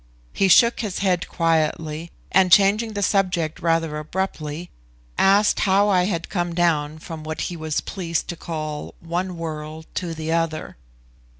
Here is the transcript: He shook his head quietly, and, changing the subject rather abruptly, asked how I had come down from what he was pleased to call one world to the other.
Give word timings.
He 0.33 0.47
shook 0.47 0.79
his 0.79 0.97
head 0.97 1.27
quietly, 1.27 2.09
and, 2.31 2.51
changing 2.51 2.93
the 2.93 3.03
subject 3.03 3.59
rather 3.59 3.99
abruptly, 3.99 4.71
asked 5.15 5.59
how 5.59 5.89
I 5.89 6.05
had 6.05 6.27
come 6.27 6.55
down 6.55 6.97
from 6.97 7.23
what 7.23 7.41
he 7.41 7.55
was 7.55 7.81
pleased 7.81 8.27
to 8.29 8.35
call 8.35 8.95
one 8.99 9.37
world 9.37 9.85
to 10.01 10.15
the 10.15 10.31
other. 10.31 10.75